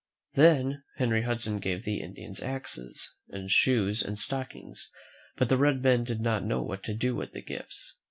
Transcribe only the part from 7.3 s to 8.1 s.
the gifts.